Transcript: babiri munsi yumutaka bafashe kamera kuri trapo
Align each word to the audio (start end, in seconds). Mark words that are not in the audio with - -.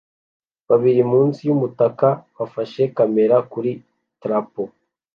babiri 0.69 1.01
munsi 1.11 1.39
yumutaka 1.47 2.07
bafashe 2.37 2.81
kamera 2.97 3.35
kuri 3.51 3.71
trapo 4.21 4.63